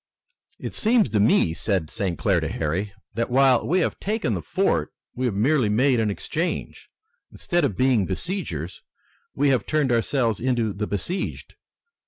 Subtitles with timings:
[0.57, 2.17] "It seems to me," said St.
[2.17, 6.09] Clair to Harry, "that while we have taken the fort we have merely made an
[6.09, 6.89] exchange.
[7.31, 8.81] Instead of being besiegers
[9.35, 11.53] we have turned ourselves into the besieged."